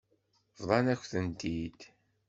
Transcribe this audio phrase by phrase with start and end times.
[0.61, 1.79] Bḍan-akent-tent-id.